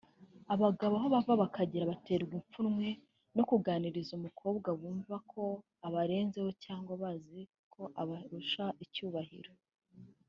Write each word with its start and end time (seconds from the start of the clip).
Abagabo 0.53 0.93
aho 0.97 1.07
bava 1.13 1.33
bakagera 1.43 1.89
baterwa 1.91 2.35
ipfunwe 2.41 2.87
no 3.35 3.43
kuganiriza 3.49 4.11
umukobwa 4.19 4.69
bumva 4.79 5.15
ko 5.31 5.43
abarenzeho 5.87 6.49
cyangwa 6.63 6.91
bazi 7.01 7.41
ko 7.73 7.81
abarusha 8.01 8.65
icyubahiro 8.85 9.53